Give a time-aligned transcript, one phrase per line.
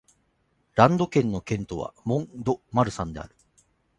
[0.73, 3.35] ランド県の県都はモン＝ド＝マルサンである